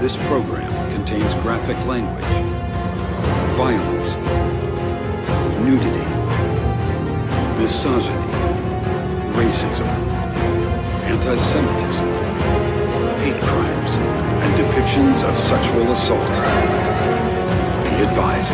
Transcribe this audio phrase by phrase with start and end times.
[0.00, 2.22] This program contains graphic language,
[3.56, 4.14] violence,
[5.64, 6.06] nudity,
[7.58, 8.28] misogyny,
[9.32, 9.88] racism,
[11.02, 12.08] anti-Semitism,
[13.24, 13.92] hate crimes,
[14.42, 16.30] and depictions of sexual assault.
[17.84, 18.52] Be advised.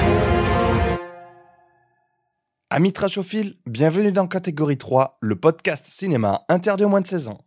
[2.70, 7.40] Amis trashophiles, bienvenue dans Catégorie 3, le podcast cinéma interdit aux moins de 16 ans.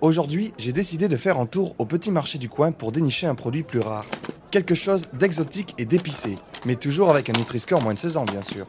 [0.00, 3.34] Aujourd'hui, j'ai décidé de faire un tour au petit marché du coin pour dénicher un
[3.34, 4.06] produit plus rare.
[4.50, 8.42] Quelque chose d'exotique et d'épicé, mais toujours avec un Nutri-Score moins de 16 ans, bien
[8.42, 8.66] sûr.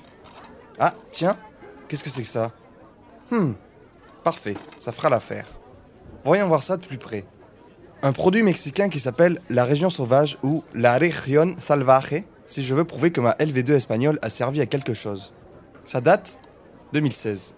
[0.78, 1.38] Ah, tiens,
[1.88, 2.52] qu'est-ce que c'est que ça?
[3.32, 3.54] Hmm,
[4.26, 5.46] parfait, ça fera l'affaire.
[6.26, 7.24] Voyons voir ça de plus près.
[8.04, 12.84] Un produit mexicain qui s'appelle la région sauvage ou la región salvaje, si je veux
[12.84, 15.34] prouver que ma LV2 espagnole a servi à quelque chose.
[15.86, 16.40] Ça date
[16.92, 17.56] 2016,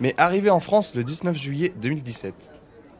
[0.00, 2.51] mais arrivé en France le 19 juillet 2017.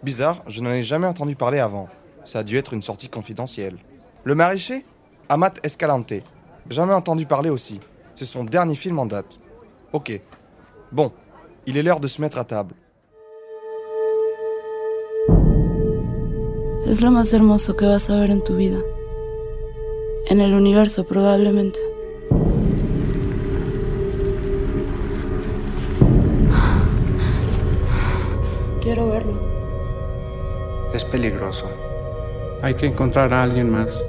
[0.03, 1.89] Bizarre, je n'en ai jamais entendu parler avant.
[2.25, 3.77] Ça a dû être une sortie confidentielle.
[4.25, 4.85] Le maraîcher?
[5.29, 6.15] Amat Escalante.
[6.69, 7.81] Jamais entendu parler aussi.
[8.17, 9.39] C'est son dernier film en date.
[9.93, 10.21] Ok.
[10.91, 11.13] Bon,
[11.67, 12.75] il est l'heure de se mettre à table.
[16.85, 18.79] Es lo más hermoso que vas a ver en tu vida.
[20.31, 21.79] En el universo probablemente.
[28.83, 29.52] Quiero verlo.
[31.03, 31.67] Es peligroso.
[32.63, 34.01] Hay que encontrar a alguien más.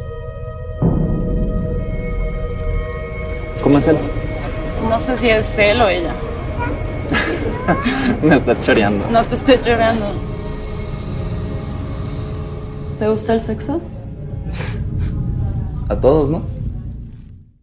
[3.63, 3.97] ¿Cómo es él?
[4.87, 6.13] No sé si es él o ella.
[8.21, 9.09] Me está choreando.
[9.09, 10.05] No te estoy llorando.
[12.99, 13.81] ¿Te gusta el sexo?
[15.89, 16.43] A todos, ¿no?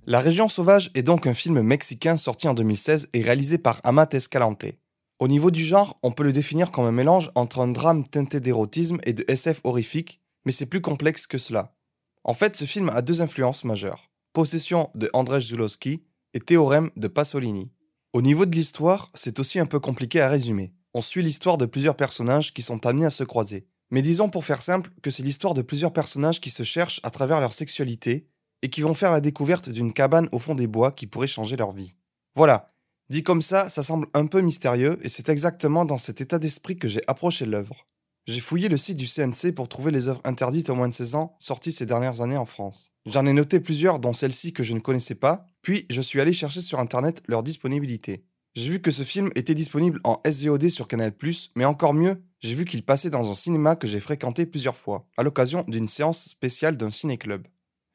[0.07, 4.09] La région sauvage est donc un film mexicain sorti en 2016 et réalisé par Amat
[4.13, 4.80] Escalante.
[5.21, 8.41] Au niveau du genre, on peut le définir comme un mélange entre un drame teinté
[8.41, 11.77] d'érotisme et de SF horrifique, mais c'est plus complexe que cela.
[12.25, 14.11] En fait, ce film a deux influences majeures.
[14.33, 17.71] Possession de Andrzej Zulowski et Théorème de Pasolini.
[18.15, 20.73] Au niveau de l'histoire, c'est aussi un peu compliqué à résumer.
[20.95, 23.67] On suit l'histoire de plusieurs personnages qui sont amenés à se croiser.
[23.91, 27.11] Mais disons pour faire simple que c'est l'histoire de plusieurs personnages qui se cherchent à
[27.11, 28.27] travers leur sexualité
[28.63, 31.57] et qui vont faire la découverte d'une cabane au fond des bois qui pourrait changer
[31.57, 31.95] leur vie.
[32.35, 32.67] Voilà,
[33.11, 36.79] dit comme ça, ça semble un peu mystérieux et c'est exactement dans cet état d'esprit
[36.79, 37.87] que j'ai approché l'œuvre.
[38.27, 41.17] J'ai fouillé le site du CNC pour trouver les œuvres interdites aux moins de 16
[41.17, 42.93] ans sorties ces dernières années en France.
[43.07, 46.33] J'en ai noté plusieurs, dont celle-ci que je ne connaissais pas, puis je suis allé
[46.33, 48.25] chercher sur internet leur disponibilité.
[48.55, 51.13] J'ai vu que ce film était disponible en SVOD sur Canal+,
[51.57, 55.07] mais encore mieux, j'ai vu qu'il passait dans un cinéma que j'ai fréquenté plusieurs fois,
[55.17, 57.47] à l'occasion d'une séance spéciale d'un ciné-club.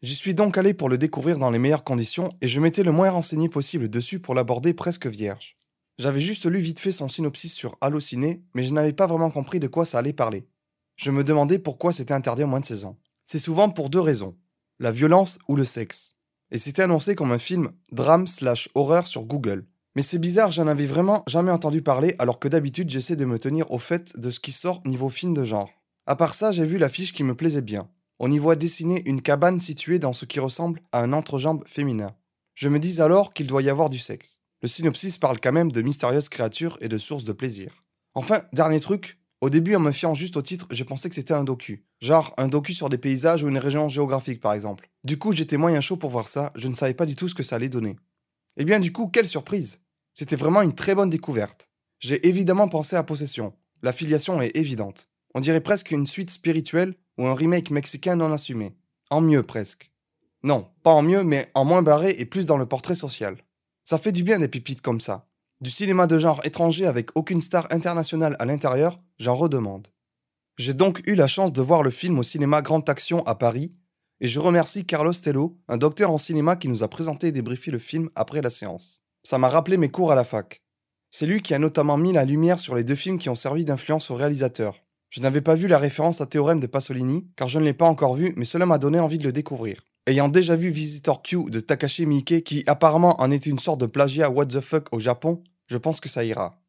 [0.01, 2.91] J'y suis donc allé pour le découvrir dans les meilleures conditions et je m'étais le
[2.91, 5.57] moins renseigné possible dessus pour l'aborder presque vierge.
[5.97, 9.59] J'avais juste lu vite fait son synopsis sur Allociné, mais je n'avais pas vraiment compris
[9.59, 10.45] de quoi ça allait parler.
[10.97, 12.99] Je me demandais pourquoi c'était interdit à moins de 16 ans.
[13.23, 14.37] C'est souvent pour deux raisons,
[14.79, 16.17] la violence ou le sexe.
[16.51, 19.65] Et c'était annoncé comme un film drame slash horreur sur Google.
[19.95, 23.39] Mais c'est bizarre, j'en avais vraiment jamais entendu parler alors que d'habitude j'essaie de me
[23.39, 25.71] tenir au fait de ce qui sort niveau film de genre.
[26.05, 27.89] À part ça, j'ai vu l'affiche qui me plaisait bien.
[28.19, 32.15] On y voit dessiner une cabane située dans ce qui ressemble à un entrejambe féminin.
[32.53, 34.39] Je me dis alors qu'il doit y avoir du sexe.
[34.61, 37.73] Le synopsis parle quand même de mystérieuses créatures et de sources de plaisir.
[38.13, 41.33] Enfin, dernier truc, au début en me fiant juste au titre, j'ai pensé que c'était
[41.33, 41.85] un docu.
[41.99, 44.89] Genre un docu sur des paysages ou une région géographique par exemple.
[45.03, 47.35] Du coup, j'étais moyen chaud pour voir ça, je ne savais pas du tout ce
[47.35, 47.97] que ça allait donner.
[48.55, 49.83] Eh bien du coup, quelle surprise
[50.13, 51.67] C'était vraiment une très bonne découverte.
[51.99, 53.53] J'ai évidemment pensé à Possession.
[53.81, 55.09] La filiation est évidente.
[55.35, 58.73] On dirait presque une suite spirituelle ou un remake mexicain non assumé.
[59.09, 59.91] En mieux presque.
[60.43, 63.35] Non, pas en mieux, mais en moins barré et plus dans le portrait social.
[63.83, 65.27] Ça fait du bien des pépites comme ça.
[65.59, 69.89] Du cinéma de genre étranger avec aucune star internationale à l'intérieur, j'en redemande.
[70.57, 73.73] J'ai donc eu la chance de voir le film au cinéma Grande Action à Paris,
[74.21, 77.71] et je remercie Carlos Tello, un docteur en cinéma qui nous a présenté et débriefé
[77.71, 79.01] le film après la séance.
[79.23, 80.61] Ça m'a rappelé mes cours à la fac.
[81.11, 83.65] C'est lui qui a notamment mis la lumière sur les deux films qui ont servi
[83.65, 84.84] d'influence au réalisateur.
[85.15, 87.87] Je n'avais pas vu la référence à Théorème de Pasolini, car je ne l'ai pas
[87.87, 89.79] encore vu, mais cela m'a donné envie de le découvrir.
[90.07, 93.85] Ayant déjà vu Visitor Q de Takashi Miike, qui apparemment en est une sorte de
[93.85, 96.59] plagiat what the fuck au Japon, je pense que ça ira.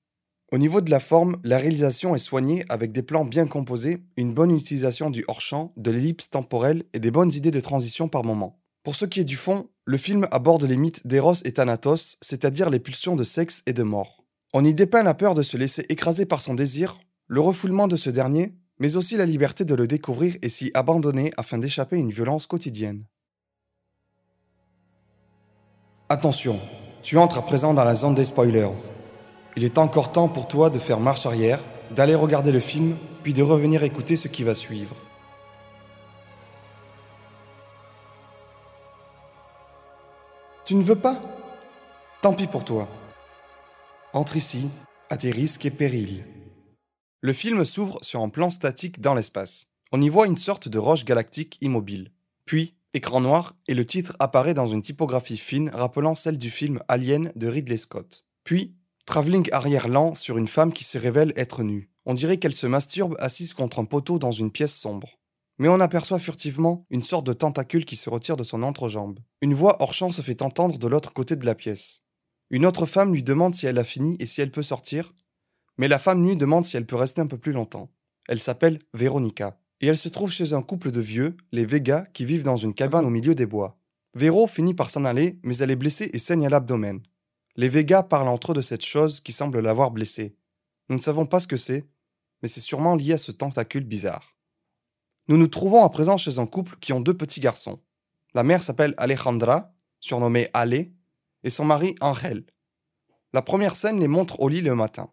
[0.52, 4.32] Au niveau de la forme, la réalisation est soignée avec des plans bien composés, une
[4.32, 8.60] bonne utilisation du hors-champ, de l'ellipse temporelle et des bonnes idées de transition par moment.
[8.84, 12.70] Pour ce qui est du fond, le film aborde les mythes d'Eros et Thanatos, c'est-à-dire
[12.70, 14.22] les pulsions de sexe et de mort.
[14.52, 16.96] On y dépeint la peur de se laisser écraser par son désir,
[17.28, 21.32] le refoulement de ce dernier, mais aussi la liberté de le découvrir et s'y abandonner
[21.36, 23.04] afin d'échapper à une violence quotidienne.
[26.08, 26.60] Attention,
[27.02, 28.92] tu entres à présent dans la zone des spoilers.
[29.56, 33.32] Il est encore temps pour toi de faire marche arrière, d'aller regarder le film, puis
[33.32, 34.94] de revenir écouter ce qui va suivre.
[40.64, 41.20] Tu ne veux pas?
[42.22, 42.88] Tant pis pour toi.
[44.12, 44.68] Entre ici,
[45.10, 46.24] à tes risques et périls.
[47.20, 49.68] Le film s'ouvre sur un plan statique dans l'espace.
[49.92, 52.12] On y voit une sorte de roche galactique immobile.
[52.44, 56.80] Puis, écran noir, et le titre apparaît dans une typographie fine rappelant celle du film
[56.88, 58.24] Alien de Ridley Scott.
[58.44, 58.74] Puis,
[59.06, 61.90] travelling arrière lent sur une femme qui se révèle être nue.
[62.04, 65.16] On dirait qu'elle se masturbe assise contre un poteau dans une pièce sombre
[65.58, 69.20] mais on aperçoit furtivement une sorte de tentacule qui se retire de son entrejambe.
[69.40, 72.02] Une voix hors champ se fait entendre de l'autre côté de la pièce.
[72.50, 75.14] Une autre femme lui demande si elle a fini et si elle peut sortir,
[75.78, 77.90] mais la femme nue demande si elle peut rester un peu plus longtemps.
[78.28, 82.24] Elle s'appelle Véronica, et elle se trouve chez un couple de vieux, les Vega, qui
[82.24, 83.78] vivent dans une cabane au milieu des bois.
[84.14, 87.02] Véro finit par s'en aller, mais elle est blessée et saigne à l'abdomen.
[87.56, 90.36] Les Vega parlent entre eux de cette chose qui semble l'avoir blessée.
[90.88, 91.86] Nous ne savons pas ce que c'est,
[92.42, 94.36] mais c'est sûrement lié à ce tentacule bizarre.
[95.28, 97.80] Nous nous trouvons à présent chez un couple qui ont deux petits garçons.
[98.34, 100.90] La mère s'appelle Alejandra, surnommée Ale,
[101.42, 102.44] et son mari Angel.
[103.32, 105.10] La première scène les montre au lit le matin.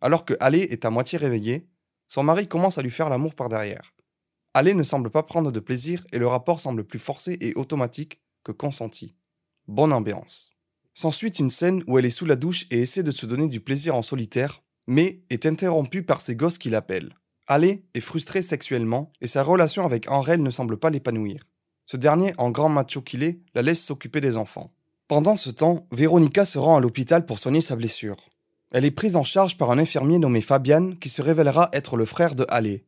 [0.00, 1.68] Alors que Ale est à moitié réveillée,
[2.08, 3.94] son mari commence à lui faire l'amour par derrière.
[4.54, 8.20] Ale ne semble pas prendre de plaisir et le rapport semble plus forcé et automatique
[8.42, 9.14] que consenti.
[9.68, 10.56] Bonne ambiance.
[10.94, 13.60] S'ensuit une scène où elle est sous la douche et essaie de se donner du
[13.60, 17.14] plaisir en solitaire, mais est interrompue par ses gosses qui l'appellent.
[17.46, 21.46] Ale est frustré sexuellement et sa relation avec Henrel ne semble pas l'épanouir.
[21.86, 24.72] Ce dernier, en grand macho qu'il est, la laisse s'occuper des enfants.
[25.08, 28.16] Pendant ce temps, Véronica se rend à l'hôpital pour soigner sa blessure.
[28.72, 32.04] Elle est prise en charge par un infirmier nommé Fabian qui se révélera être le
[32.04, 32.80] frère de Ale.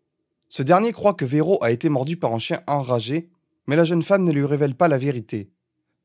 [0.48, 3.30] Ce dernier croit que Véro a été mordu par un chien enragé,
[3.66, 5.50] mais la jeune femme ne lui révèle pas la vérité.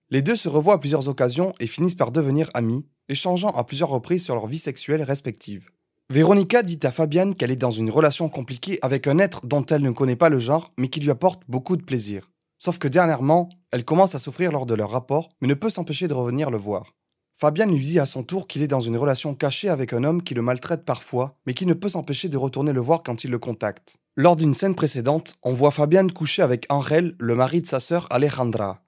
[0.10, 3.90] Les deux se revoient à plusieurs occasions et finissent par devenir amis, échangeant à plusieurs
[3.90, 5.70] reprises sur leur vie sexuelle respective.
[6.10, 9.82] Véronica dit à Fabienne qu'elle est dans une relation compliquée avec un être dont elle
[9.82, 12.32] ne connaît pas le genre, mais qui lui apporte beaucoup de plaisir.
[12.58, 16.08] Sauf que dernièrement, elle commence à souffrir lors de leur rapport, mais ne peut s'empêcher
[16.08, 16.96] de revenir le voir.
[17.40, 20.24] Fabienne lui dit à son tour qu'il est dans une relation cachée avec un homme
[20.24, 23.30] qui le maltraite parfois, mais qui ne peut s'empêcher de retourner le voir quand il
[23.30, 23.98] le contacte.
[24.16, 28.08] Lors d'une scène précédente, on voit Fabienne coucher avec Angel, le mari de sa sœur
[28.10, 28.82] Alejandra.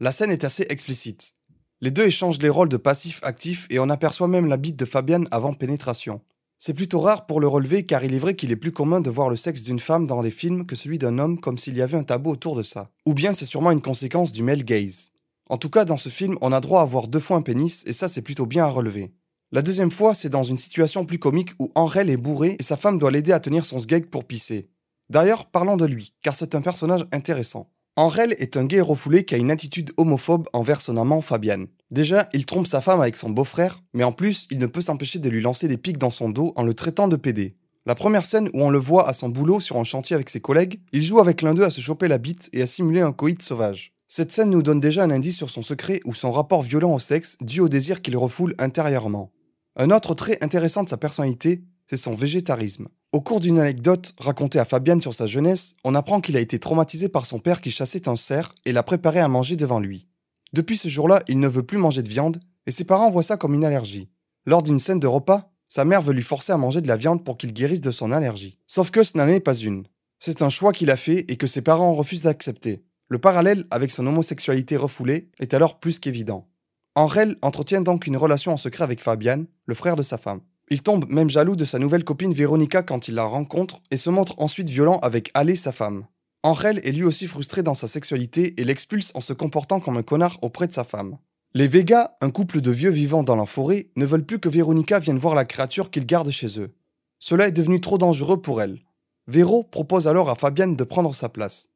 [0.00, 1.34] La scène est assez explicite.
[1.80, 5.28] Les deux échangent les rôles de passif-actif et on aperçoit même la bite de Fabienne
[5.30, 6.22] avant pénétration.
[6.58, 9.10] C'est plutôt rare pour le relever car il est vrai qu'il est plus commun de
[9.10, 11.82] voir le sexe d'une femme dans les films que celui d'un homme comme s'il y
[11.82, 12.90] avait un tabou autour de ça.
[13.06, 15.11] Ou bien c'est sûrement une conséquence du male gaze.
[15.48, 17.84] En tout cas, dans ce film, on a droit à voir deux fois un pénis
[17.86, 19.12] et ça c'est plutôt bien à relever.
[19.50, 22.76] La deuxième fois, c'est dans une situation plus comique où Henrel est bourré et sa
[22.76, 24.70] femme doit l'aider à tenir son sgeg pour pisser.
[25.10, 27.68] D'ailleurs, parlons de lui, car c'est un personnage intéressant.
[27.96, 31.66] Henrel est un gay refoulé qui a une attitude homophobe envers son amant Fabian.
[31.90, 35.18] Déjà, il trompe sa femme avec son beau-frère, mais en plus, il ne peut s'empêcher
[35.18, 37.54] de lui lancer des pics dans son dos en le traitant de PD.
[37.84, 40.40] La première scène où on le voit à son boulot sur un chantier avec ses
[40.40, 43.12] collègues, il joue avec l'un d'eux à se choper la bite et à simuler un
[43.12, 43.92] coït sauvage.
[44.14, 46.98] Cette scène nous donne déjà un indice sur son secret ou son rapport violent au
[46.98, 49.32] sexe dû au désir qu'il refoule intérieurement.
[49.74, 52.88] Un autre trait intéressant de sa personnalité, c'est son végétarisme.
[53.12, 56.58] Au cours d'une anecdote racontée à Fabienne sur sa jeunesse, on apprend qu'il a été
[56.58, 60.08] traumatisé par son père qui chassait un cerf et l'a préparé à manger devant lui.
[60.52, 63.38] Depuis ce jour-là, il ne veut plus manger de viande, et ses parents voient ça
[63.38, 64.10] comme une allergie.
[64.44, 67.24] Lors d'une scène de repas, sa mère veut lui forcer à manger de la viande
[67.24, 68.58] pour qu'il guérisse de son allergie.
[68.66, 69.84] Sauf que ce n'en est pas une.
[70.18, 72.84] C'est un choix qu'il a fait et que ses parents refusent d'accepter.
[73.12, 76.48] Le parallèle avec son homosexualité refoulée est alors plus qu'évident.
[76.94, 80.40] Henrel entretient donc une relation en secret avec Fabian, le frère de sa femme.
[80.70, 84.08] Il tombe même jaloux de sa nouvelle copine Véronica quand il la rencontre et se
[84.08, 86.06] montre ensuite violent avec Alé, sa femme.
[86.42, 90.02] Angel est lui aussi frustré dans sa sexualité et l'expulse en se comportant comme un
[90.02, 91.18] connard auprès de sa femme.
[91.52, 95.00] Les Vega, un couple de vieux vivant dans la forêt, ne veulent plus que Véronica
[95.00, 96.72] vienne voir la créature qu'ils gardent chez eux.
[97.18, 98.78] Cela est devenu trop dangereux pour elle.
[99.26, 101.71] Véro propose alors à Fabienne de prendre sa place.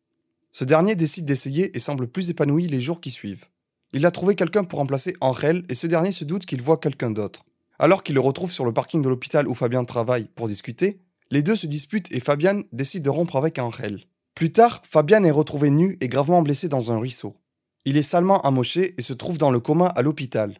[0.58, 3.44] Ce dernier décide d'essayer et semble plus épanoui les jours qui suivent.
[3.92, 7.10] Il a trouvé quelqu'un pour remplacer Angel et ce dernier se doute qu'il voit quelqu'un
[7.10, 7.44] d'autre.
[7.78, 11.42] Alors qu'il le retrouve sur le parking de l'hôpital où Fabien travaille pour discuter, les
[11.42, 14.06] deux se disputent et Fabienne décide de rompre avec Angel.
[14.34, 17.36] Plus tard, Fabian est retrouvé nu et gravement blessé dans un ruisseau.
[17.84, 20.58] Il est salement amoché et se trouve dans le coma à l'hôpital.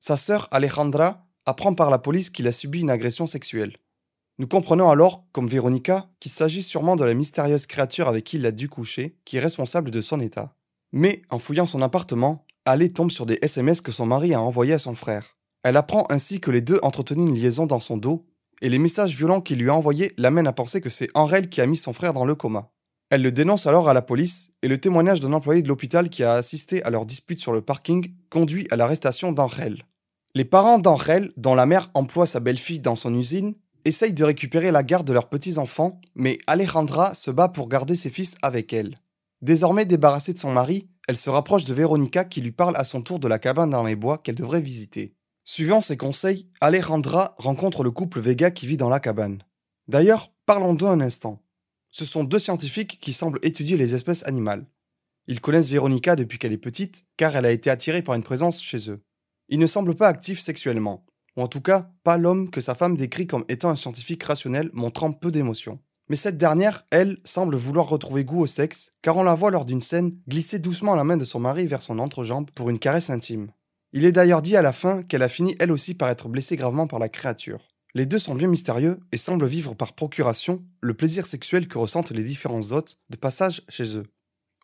[0.00, 3.76] Sa sœur Alejandra apprend par la police qu'il a subi une agression sexuelle.
[4.38, 8.44] Nous comprenons alors, comme Véronica, qu'il s'agit sûrement de la mystérieuse créature avec qui il
[8.44, 10.54] a dû coucher, qui est responsable de son état.
[10.92, 14.74] Mais, en fouillant son appartement, Ale tombe sur des SMS que son mari a envoyés
[14.74, 15.36] à son frère.
[15.62, 18.26] Elle apprend ainsi que les deux entretenaient une liaison dans son dos,
[18.60, 21.60] et les messages violents qu'il lui a envoyés l'amènent à penser que c'est Henrel qui
[21.60, 22.70] a mis son frère dans le coma.
[23.08, 26.24] Elle le dénonce alors à la police, et le témoignage d'un employé de l'hôpital qui
[26.24, 29.86] a assisté à leur dispute sur le parking conduit à l'arrestation d'Henrel.
[30.34, 33.54] Les parents d'Henrel, dont la mère emploie sa belle-fille dans son usine,
[33.86, 38.10] essayent de récupérer la garde de leurs petits-enfants, mais Alejandra se bat pour garder ses
[38.10, 38.96] fils avec elle.
[39.42, 43.02] Désormais débarrassée de son mari, elle se rapproche de Veronica qui lui parle à son
[43.02, 45.14] tour de la cabane dans les bois qu'elle devrait visiter.
[45.44, 49.42] Suivant ses conseils, Alejandra rencontre le couple Vega qui vit dans la cabane.
[49.86, 51.40] D'ailleurs, parlons d'eux un instant.
[51.90, 54.66] Ce sont deux scientifiques qui semblent étudier les espèces animales.
[55.28, 58.60] Ils connaissent Veronica depuis qu'elle est petite, car elle a été attirée par une présence
[58.60, 59.00] chez eux.
[59.48, 61.04] Ils ne semblent pas actifs sexuellement,
[61.36, 64.70] ou en tout cas pas l'homme que sa femme décrit comme étant un scientifique rationnel
[64.72, 65.78] montrant peu d'émotion.
[66.08, 69.64] Mais cette dernière, elle, semble vouloir retrouver goût au sexe, car on la voit lors
[69.64, 73.10] d'une scène glisser doucement la main de son mari vers son entrejambe pour une caresse
[73.10, 73.50] intime.
[73.92, 76.56] Il est d'ailleurs dit à la fin qu'elle a fini elle aussi par être blessée
[76.56, 77.66] gravement par la créature.
[77.94, 82.10] Les deux sont bien mystérieux et semblent vivre par procuration le plaisir sexuel que ressentent
[82.10, 84.04] les différents hôtes de passage chez eux.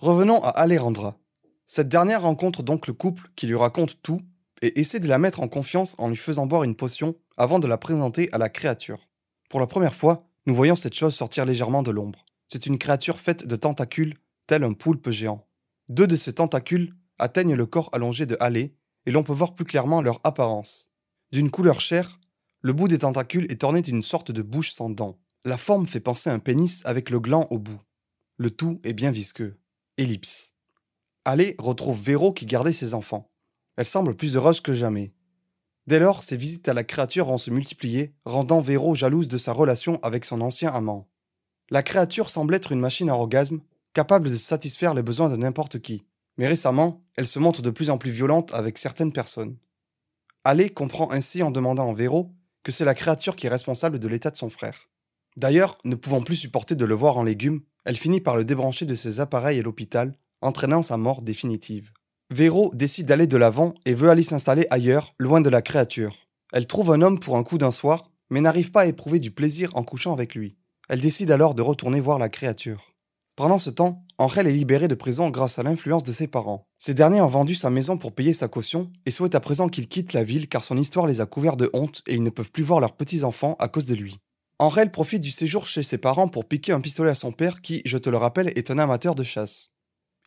[0.01, 1.17] Revenons à Alejandra.
[1.65, 4.21] Cette dernière rencontre donc le couple qui lui raconte tout
[4.63, 7.67] et essaie de la mettre en confiance en lui faisant boire une potion avant de
[7.67, 9.09] la présenter à la créature.
[9.51, 12.25] Pour la première fois, nous voyons cette chose sortir légèrement de l'ombre.
[12.49, 14.15] C'est une créature faite de tentacules,
[14.47, 15.47] tel un poulpe géant.
[15.89, 19.65] Deux de ces tentacules atteignent le corps allongé de Halley, et l'on peut voir plus
[19.65, 20.93] clairement leur apparence.
[21.33, 22.21] D'une couleur chair,
[22.61, 25.19] le bout des tentacules est orné d'une sorte de bouche sans dents.
[25.45, 27.81] La forme fait penser à un pénis avec le gland au bout.
[28.37, 29.59] Le tout est bien visqueux.
[29.99, 30.55] Ellipse.
[31.25, 33.32] Halley retrouve Véro qui gardait ses enfants.
[33.77, 35.13] Elle semble plus heureuse que jamais.
[35.87, 39.53] Dès lors, ses visites à la créature vont se multiplier, rendant Véro jalouse de sa
[39.53, 41.09] relation avec son ancien amant.
[41.71, 43.61] La créature semble être une machine à orgasme,
[43.95, 46.05] capable de satisfaire les besoins de n'importe qui.
[46.39, 49.57] Mais récemment, elle se montre de plus en plus violente avec certaines personnes.
[50.45, 54.09] Ale comprend ainsi en demandant à Véro que c'est la créature qui est responsable de
[54.09, 54.89] l'état de son frère.
[55.37, 58.87] D'ailleurs, ne pouvant plus supporter de le voir en légumes, elle finit par le débrancher
[58.87, 61.93] de ses appareils à l'hôpital, entraînant sa mort définitive.
[62.31, 66.17] Véro décide d'aller de l'avant et veut aller s'installer ailleurs, loin de la créature.
[66.53, 69.31] Elle trouve un homme pour un coup d'un soir, mais n'arrive pas à éprouver du
[69.31, 70.57] plaisir en couchant avec lui.
[70.89, 72.93] Elle décide alors de retourner voir la créature.
[73.37, 76.67] Pendant ce temps, Angel est libéré de prison grâce à l'influence de ses parents.
[76.79, 79.89] Ces derniers ont vendu sa maison pour payer sa caution et souhaitent à présent qu'il
[79.89, 82.51] quitte la ville car son histoire les a couverts de honte et ils ne peuvent
[82.51, 84.19] plus voir leurs petits-enfants à cause de lui.
[84.59, 87.83] Angel profite du séjour chez ses parents pour piquer un pistolet à son père qui,
[87.85, 89.72] je te le rappelle, est un amateur de chasse.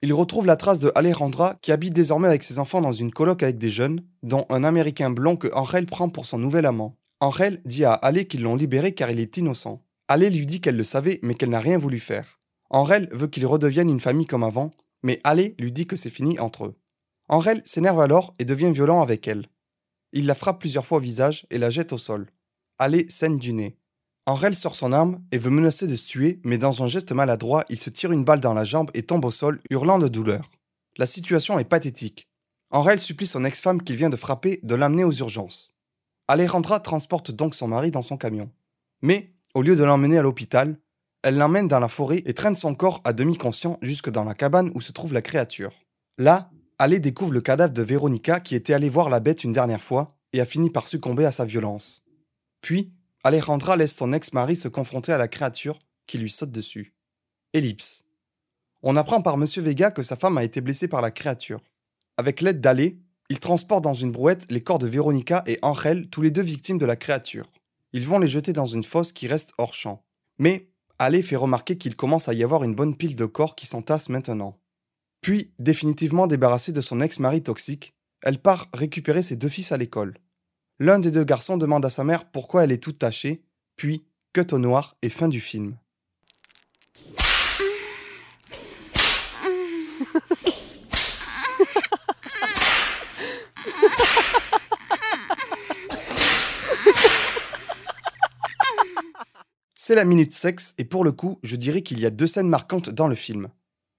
[0.01, 3.43] Il retrouve la trace de Alejandra qui habite désormais avec ses enfants dans une coloc
[3.43, 6.97] avec des jeunes, dont un américain blond que Angel prend pour son nouvel amant.
[7.21, 9.81] Angel dit à Ale qu'ils l'ont libéré car il est innocent.
[10.07, 12.39] Ale lui dit qu'elle le savait mais qu'elle n'a rien voulu faire.
[12.69, 14.71] Angel veut qu'ils redeviennent une famille comme avant,
[15.01, 16.75] mais Ale lui dit que c'est fini entre eux.
[17.29, 19.47] Angel s'énerve alors et devient violent avec elle.
[20.11, 22.29] Il la frappe plusieurs fois au visage et la jette au sol.
[22.77, 23.77] Ale saigne du nez.
[24.27, 27.63] Henrel sort son arme et veut menacer de se tuer, mais dans un geste maladroit,
[27.69, 30.49] il se tire une balle dans la jambe et tombe au sol, hurlant de douleur.
[30.97, 32.27] La situation est pathétique.
[32.71, 35.75] Henrel supplie son ex-femme qu'il vient de frapper de l'amener aux urgences.
[36.27, 38.49] Alejandra transporte donc son mari dans son camion.
[39.03, 40.79] Mais, au lieu de l'emmener à l'hôpital,
[41.21, 44.33] elle l'emmène dans la forêt et traîne son corps à demi conscient jusque dans la
[44.33, 45.73] cabane où se trouve la créature.
[46.17, 49.83] Là, Ale découvre le cadavre de Véronica qui était allée voir la bête une dernière
[49.83, 52.03] fois et a fini par succomber à sa violence.
[52.61, 52.91] Puis,
[53.25, 56.93] Alejandra laisse son ex-mari se confronter à la créature qui lui saute dessus.
[57.53, 58.05] Ellipse.
[58.83, 59.45] On apprend par M.
[59.45, 61.63] Vega que sa femme a été blessée par la créature.
[62.17, 66.21] Avec l'aide d'Alé, il transporte dans une brouette les corps de Véronica et Angel, tous
[66.21, 67.51] les deux victimes de la créature.
[67.93, 70.05] Ils vont les jeter dans une fosse qui reste hors champ.
[70.37, 73.65] Mais Alé fait remarquer qu'il commence à y avoir une bonne pile de corps qui
[73.65, 74.59] s'entassent maintenant.
[75.21, 80.19] Puis, définitivement débarrassée de son ex-mari toxique, elle part récupérer ses deux fils à l'école.
[80.77, 83.45] L'un des deux garçons demande à sa mère pourquoi elle est toute tachée,
[83.77, 84.03] puis
[84.33, 85.77] cut au noir et fin du film.
[99.75, 102.49] C'est la minute sexe et pour le coup, je dirais qu'il y a deux scènes
[102.49, 103.47] marquantes dans le film.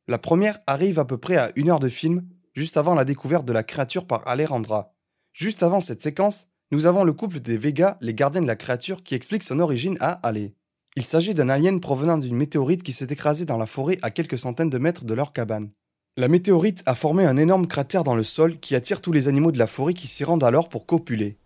[0.09, 3.47] La première arrive à peu près à une heure de film, juste avant la découverte
[3.47, 4.93] de la créature par Alejandra.
[5.33, 9.05] Juste avant cette séquence, nous avons le couple des Vega, les gardiens de la créature,
[9.05, 10.51] qui explique son origine à Ale.
[10.97, 14.39] Il s'agit d'un alien provenant d'une météorite qui s'est écrasée dans la forêt à quelques
[14.39, 15.71] centaines de mètres de leur cabane.
[16.17, 19.53] La météorite a formé un énorme cratère dans le sol qui attire tous les animaux
[19.53, 21.37] de la forêt qui s'y rendent alors pour copuler.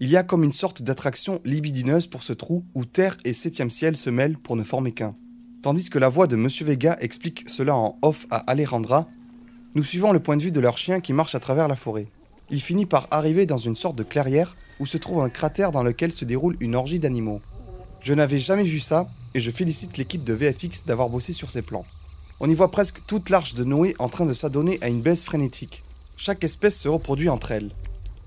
[0.00, 3.70] Il y a comme une sorte d'attraction libidineuse pour ce trou où terre et septième
[3.70, 5.14] ciel se mêlent pour ne former qu'un.
[5.62, 9.06] Tandis que la voix de Monsieur Vega explique cela en off à Alejandra,
[9.74, 12.06] nous suivons le point de vue de leur chien qui marche à travers la forêt.
[12.50, 15.82] Il finit par arriver dans une sorte de clairière où se trouve un cratère dans
[15.82, 17.40] lequel se déroule une orgie d'animaux.
[18.00, 21.62] Je n'avais jamais vu ça et je félicite l'équipe de VFX d'avoir bossé sur ces
[21.62, 21.84] plans.
[22.40, 25.24] On y voit presque toute l'arche de Noé en train de s'adonner à une baisse
[25.24, 25.84] frénétique.
[26.16, 27.70] Chaque espèce se reproduit entre elles.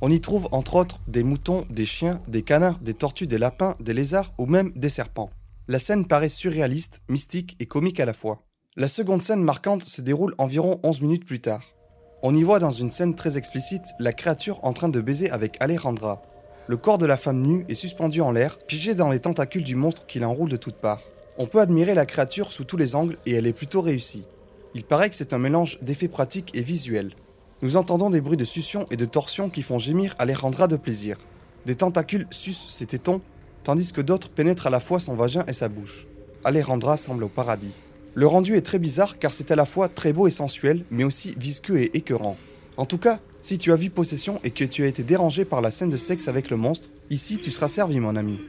[0.01, 3.75] On y trouve entre autres des moutons, des chiens, des canards, des tortues, des lapins,
[3.79, 5.31] des lézards ou même des serpents.
[5.67, 8.43] La scène paraît surréaliste, mystique et comique à la fois.
[8.77, 11.74] La seconde scène marquante se déroule environ 11 minutes plus tard.
[12.21, 15.57] On y voit dans une scène très explicite la créature en train de baiser avec
[15.59, 16.21] Alejandra.
[16.67, 19.75] Le corps de la femme nue est suspendu en l'air, pigé dans les tentacules du
[19.75, 21.01] monstre qui l'enroule de toutes parts.
[21.37, 24.25] On peut admirer la créature sous tous les angles et elle est plutôt réussie.
[24.73, 27.13] Il paraît que c'est un mélange d'effets pratiques et visuels.
[27.61, 31.17] Nous entendons des bruits de succion et de torsion qui font gémir Alejandra de plaisir.
[31.65, 33.21] Des tentacules sucent ses tétons
[33.63, 36.07] tandis que d'autres pénètrent à la fois son vagin et sa bouche.
[36.43, 37.73] Alejandra semble au paradis.
[38.17, 41.03] Le rendu est très bizarre car c'est à la fois très beau et sensuel, mais
[41.03, 42.37] aussi visqueux et écœurant.
[42.77, 45.59] En tout cas, si tu as vu Possession et que tu as été dérangé par
[45.59, 48.39] la scène de sexe avec le monstre, ici tu seras servi mon ami.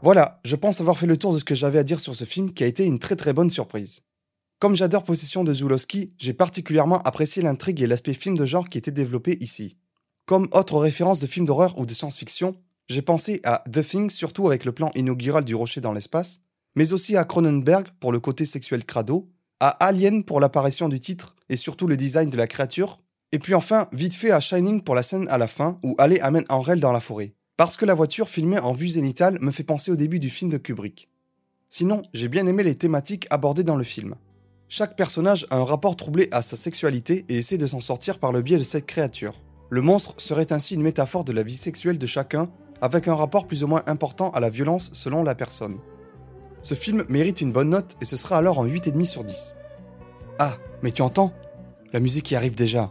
[0.00, 2.24] Voilà, je pense avoir fait le tour de ce que j'avais à dire sur ce
[2.24, 4.00] film qui a été une très très bonne surprise.
[4.64, 8.78] Comme j'adore Possession de Zulowski, j'ai particulièrement apprécié l'intrigue et l'aspect film de genre qui
[8.78, 9.76] était développé ici.
[10.24, 12.56] Comme autre référence de film d'horreur ou de science-fiction,
[12.88, 16.40] j'ai pensé à The Thing surtout avec le plan inaugural du rocher dans l'espace,
[16.76, 19.28] mais aussi à Cronenberg pour le côté sexuel crado,
[19.60, 23.02] à Alien pour l'apparition du titre et surtout le design de la créature,
[23.32, 26.20] et puis enfin vite fait à Shining pour la scène à la fin où Alley
[26.20, 27.34] amène Henrel dans la forêt.
[27.58, 30.50] Parce que la voiture filmée en vue zénitale me fait penser au début du film
[30.50, 31.10] de Kubrick.
[31.68, 34.14] Sinon, j'ai bien aimé les thématiques abordées dans le film.
[34.76, 38.32] Chaque personnage a un rapport troublé à sa sexualité et essaie de s'en sortir par
[38.32, 39.40] le biais de cette créature.
[39.70, 42.48] Le monstre serait ainsi une métaphore de la vie sexuelle de chacun,
[42.82, 45.78] avec un rapport plus ou moins important à la violence selon la personne.
[46.64, 49.56] Ce film mérite une bonne note et ce sera alors en 8,5 sur 10.
[50.40, 51.32] Ah, mais tu entends?
[51.92, 52.90] La musique y arrive déjà.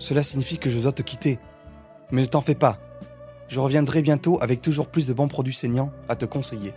[0.00, 1.38] Cela signifie que je dois te quitter.
[2.10, 2.80] Mais ne t'en fais pas,
[3.46, 6.74] je reviendrai bientôt avec toujours plus de bons produits saignants à te conseiller.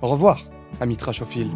[0.00, 0.40] Au revoir,
[0.80, 1.50] ami Trashophile.